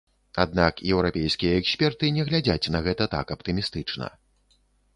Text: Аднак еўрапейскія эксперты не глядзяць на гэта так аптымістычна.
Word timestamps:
Аднак 0.43 0.79
еўрапейскія 0.93 1.59
эксперты 1.61 2.09
не 2.17 2.23
глядзяць 2.31 2.71
на 2.77 2.83
гэта 2.89 3.09
так 3.15 3.35
аптымістычна. 3.39 4.13